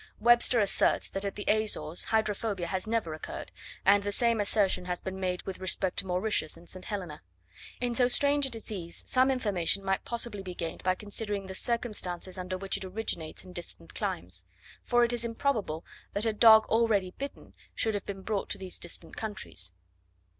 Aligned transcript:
Webster 0.19 0.59
asserts 0.59 1.11
that 1.11 1.23
at 1.23 1.35
the 1.35 1.47
Azores 1.47 2.05
hydrophobia 2.05 2.65
has 2.65 2.87
never 2.87 3.13
occurred; 3.13 3.51
and 3.85 4.03
the 4.03 4.11
same 4.11 4.39
assertion 4.39 4.85
has 4.85 4.99
been 4.99 5.19
made 5.19 5.43
with 5.43 5.59
respect 5.59 5.97
to 5.97 6.07
Mauritius 6.07 6.57
and 6.57 6.67
St. 6.67 6.85
Helena. 6.85 7.21
In 7.79 7.93
so 7.93 8.07
strange 8.07 8.47
a 8.47 8.49
disease 8.49 9.03
some 9.05 9.29
information 9.29 9.83
might 9.83 10.03
possibly 10.03 10.41
be 10.41 10.55
gained 10.55 10.81
by 10.83 10.95
considering 10.95 11.45
the 11.45 11.53
circumstances 11.53 12.39
under 12.39 12.57
which 12.57 12.77
it 12.77 12.83
originates 12.83 13.43
in 13.45 13.53
distant 13.53 13.93
climates; 13.93 14.43
for 14.83 15.03
it 15.03 15.13
is 15.13 15.23
improbable 15.23 15.85
that 16.13 16.25
a 16.25 16.33
dog 16.33 16.65
already 16.65 17.11
bitten, 17.19 17.53
should 17.75 17.93
have 17.93 18.07
been 18.07 18.23
brought 18.23 18.49
to 18.49 18.57
these 18.57 18.79
distant 18.79 19.15
countries. 19.15 19.71